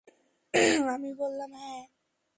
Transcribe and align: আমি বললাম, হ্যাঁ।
আমি 0.93 1.09
বললাম, 1.13 1.51
হ্যাঁ। 1.55 1.83